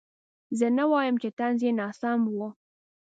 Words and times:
زه 0.57 0.67
نه 0.77 0.83
وایم 0.91 1.15
چې 1.21 1.29
طنز 1.37 1.59
یې 1.67 1.71
ناسم 1.79 2.19
و. 2.27 2.37